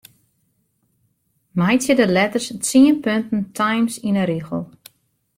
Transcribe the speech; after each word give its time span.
Meitsje 1.59 1.93
de 1.99 2.05
letters 2.15 2.47
tsien 2.63 2.97
punten 3.03 3.41
Times 3.59 3.95
yn 4.09 4.17
'e 4.21 4.25
rigel. 4.31 4.63